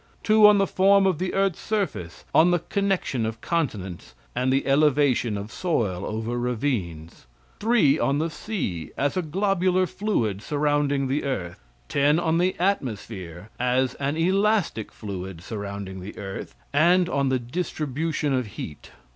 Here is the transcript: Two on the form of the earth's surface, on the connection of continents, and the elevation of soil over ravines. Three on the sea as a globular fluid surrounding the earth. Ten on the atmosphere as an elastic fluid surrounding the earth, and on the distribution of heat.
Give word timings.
Two 0.23 0.47
on 0.47 0.57
the 0.57 0.65
form 0.65 1.05
of 1.05 1.19
the 1.19 1.35
earth's 1.35 1.59
surface, 1.59 2.25
on 2.33 2.49
the 2.49 2.57
connection 2.57 3.23
of 3.23 3.39
continents, 3.39 4.15
and 4.35 4.51
the 4.51 4.65
elevation 4.65 5.37
of 5.37 5.51
soil 5.51 6.03
over 6.07 6.39
ravines. 6.39 7.27
Three 7.59 7.99
on 7.99 8.17
the 8.17 8.31
sea 8.31 8.89
as 8.97 9.15
a 9.15 9.21
globular 9.21 9.85
fluid 9.85 10.41
surrounding 10.41 11.07
the 11.07 11.23
earth. 11.23 11.59
Ten 11.87 12.17
on 12.17 12.39
the 12.39 12.55
atmosphere 12.57 13.51
as 13.59 13.93
an 13.99 14.17
elastic 14.17 14.91
fluid 14.91 15.43
surrounding 15.43 15.99
the 15.99 16.17
earth, 16.17 16.55
and 16.73 17.07
on 17.07 17.29
the 17.29 17.37
distribution 17.37 18.33
of 18.33 18.47
heat. 18.57 18.89